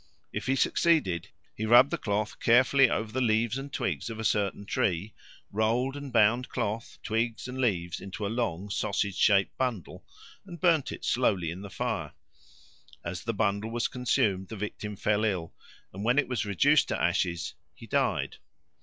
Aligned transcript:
If 0.33 0.47
he 0.47 0.55
succeeded, 0.55 1.27
he 1.53 1.67
rubbed 1.67 1.91
the 1.91 1.97
cloth 1.99 2.39
carefully 2.39 2.89
over 2.89 3.03
with 3.05 3.13
the 3.13 3.21
leaves 3.21 3.55
and 3.59 3.71
twigs 3.71 4.09
of 4.09 4.17
a 4.17 4.23
certain 4.23 4.65
tree, 4.65 5.13
rolled 5.51 5.95
and 5.95 6.11
bound 6.11 6.49
cloth, 6.49 6.97
twigs, 7.03 7.47
and 7.47 7.59
leaves 7.61 8.01
into 8.01 8.25
a 8.25 8.27
long 8.27 8.71
sausage 8.71 9.15
shaped 9.15 9.55
bundle, 9.59 10.03
and 10.43 10.59
burned 10.59 10.91
it 10.91 11.05
slowly 11.05 11.51
in 11.51 11.61
the 11.61 11.69
fire. 11.69 12.13
As 13.05 13.25
the 13.25 13.33
bundle 13.35 13.69
was 13.69 13.87
consumed, 13.87 14.47
the 14.47 14.55
victim 14.55 14.95
fell 14.95 15.23
ill, 15.23 15.53
and 15.93 16.03
when 16.03 16.17
it 16.17 16.27
was 16.27 16.47
reduced 16.47 16.87
to 16.87 16.99
ashes, 16.99 17.53
he 17.75 17.85
died. 17.85 18.37